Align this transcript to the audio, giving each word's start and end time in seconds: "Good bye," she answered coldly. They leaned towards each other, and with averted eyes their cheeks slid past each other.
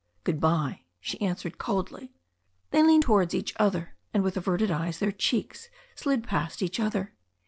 "Good 0.23 0.39
bye," 0.39 0.81
she 0.99 1.21
answered 1.21 1.59
coldly. 1.59 2.11
They 2.71 2.81
leaned 2.81 3.03
towards 3.03 3.35
each 3.35 3.53
other, 3.59 3.93
and 4.15 4.23
with 4.23 4.35
averted 4.35 4.71
eyes 4.71 4.97
their 4.97 5.11
cheeks 5.11 5.69
slid 5.95 6.23
past 6.23 6.63
each 6.63 6.79
other. 6.79 7.13